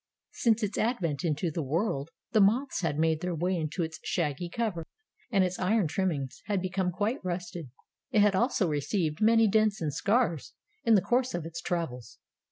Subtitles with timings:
[0.31, 4.49] Since its advent into the world, the moths had made their way into its shaggy
[4.49, 4.87] cover,
[5.29, 7.69] and its iron trimmings had become quite rusted.
[8.09, 10.53] It had also received many dents and scars
[10.83, 12.17] in the course of its travels.